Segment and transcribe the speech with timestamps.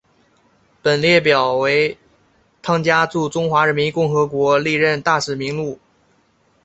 [0.81, 1.95] 本列表为
[2.63, 5.77] 汤加驻中华人民共和国历任大使名录。